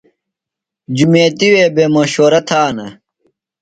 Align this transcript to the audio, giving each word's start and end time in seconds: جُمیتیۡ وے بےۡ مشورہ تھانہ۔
جُمیتیۡ 0.95 1.51
وے 1.53 1.63
بےۡ 1.75 1.89
مشورہ 1.95 2.41
تھانہ۔ 2.47 2.87